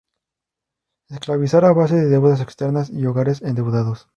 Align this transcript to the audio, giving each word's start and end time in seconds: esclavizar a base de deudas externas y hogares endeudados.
esclavizar 1.09 1.63
a 1.63 1.73
base 1.79 1.95
de 1.99 2.07
deudas 2.13 2.41
externas 2.41 2.89
y 2.89 3.05
hogares 3.05 3.43
endeudados. 3.43 4.09